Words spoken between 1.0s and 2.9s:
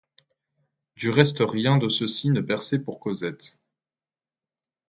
reste rien de ceci ne perçait